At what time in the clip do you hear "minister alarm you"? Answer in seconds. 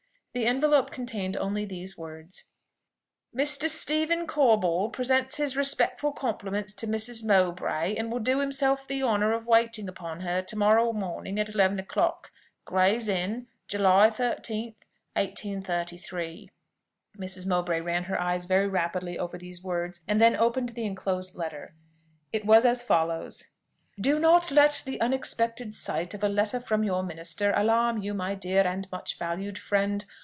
27.03-28.13